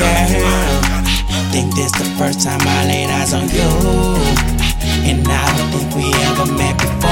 [0.00, 0.80] Girl,
[1.52, 3.60] think this the first time I laid eyes on you.
[5.04, 7.09] And I don't think we ever met before.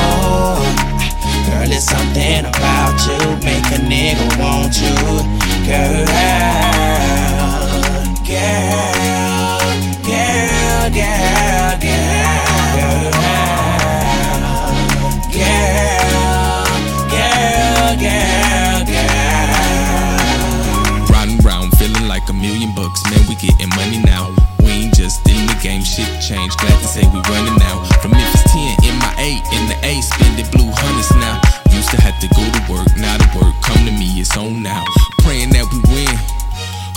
[21.78, 23.00] Feeling like a million bucks.
[23.08, 24.34] Man, we getting money now.
[24.60, 26.58] We ain't just in the game, shit changed.
[26.58, 27.86] Glad to say we running now.
[28.02, 31.38] From Memphis 10 in my 8, in the A, spending blue hundreds now.
[31.70, 34.62] Used to have to go to work, now the work come to me, it's on
[34.62, 34.82] now.
[35.22, 36.14] Praying that we win,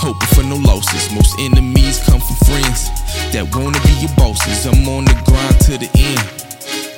[0.02, 1.08] hoping for no losses.
[1.14, 2.90] Most enemies come from friends
[3.30, 4.66] that wanna be your bosses.
[4.66, 6.22] I'm on the grind to the end.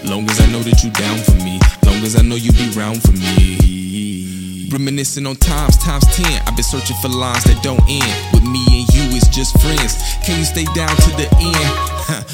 [0.08, 2.68] Long as I know that you down for me, long as I know you be
[2.72, 4.33] round for me.
[4.74, 6.26] Reminiscing on times, times 10.
[6.50, 8.10] I've been searching for lines that don't end.
[8.34, 10.02] With me and you, it's just friends.
[10.26, 11.70] Can you stay down to the end?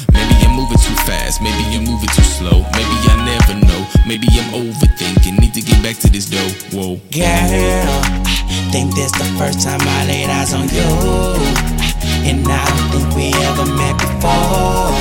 [0.09, 2.65] Maybe I'm moving too fast, maybe you're moving too slow.
[2.73, 5.37] Maybe I never know, maybe I'm overthinking.
[5.37, 6.49] Need to get back to this dough.
[6.73, 6.97] Whoa.
[7.13, 7.93] Girl,
[8.73, 10.89] think this the first time I laid eyes on you.
[12.25, 14.97] And I don't think we ever met before.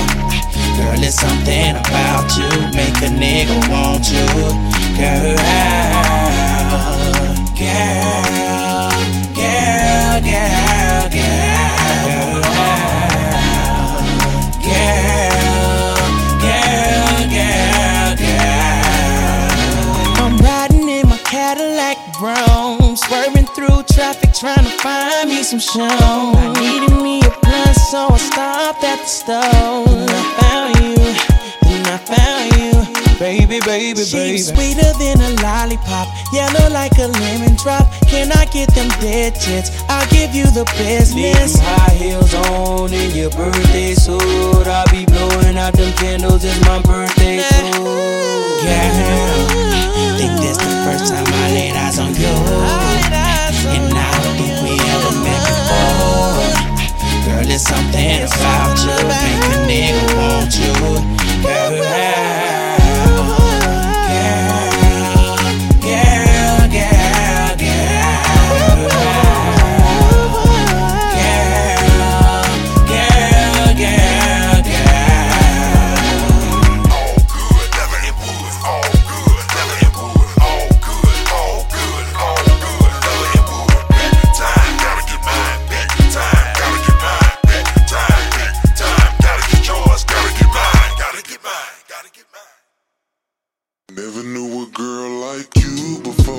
[0.77, 4.29] Girl, it's something about you, make a nigga want you.
[5.01, 5.60] Girl, girl,
[21.91, 25.83] Cadillac brown, swerving through traffic trying to find me some show.
[25.83, 29.89] I needed me a blunt, so I stopped at the store.
[29.89, 30.95] And I found you,
[31.67, 34.05] and I found you, baby, baby, baby.
[34.05, 37.91] She's sweeter than a lollipop, yellow like a lemon drop.
[38.07, 39.71] Can I get them digits?
[39.89, 41.55] I'll give you the Leave business.
[41.55, 44.21] them high heels on in your birthday suit.
[44.67, 48.21] I'll be blowing out them candles, it's my birthday too.
[48.63, 49.30] Girl,
[50.51, 52.35] this the first time I laid eyes on you.
[53.71, 56.43] And I don't think we ever met before.
[57.27, 58.60] Girl, it's something about
[93.97, 96.39] Never knew a girl like you before.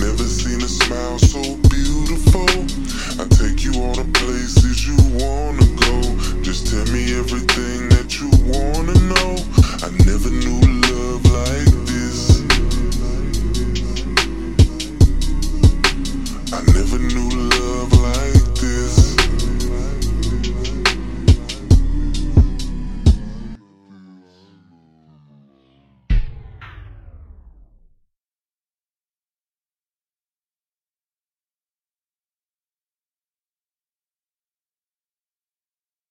[0.00, 2.48] Never seen a smile so beautiful.
[3.20, 6.40] I take you all the places you wanna go.
[6.40, 9.36] Just tell me everything that you wanna know.
[9.84, 12.40] I never knew love like this.
[16.50, 17.23] I never knew.